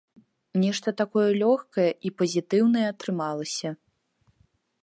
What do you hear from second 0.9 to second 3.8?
такое лёгкае і пазітыўнае атрымалася.